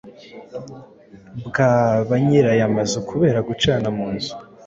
[1.47, 1.71] bwa
[2.07, 4.33] ba nyir’aya mazu kubera gucana mu nzu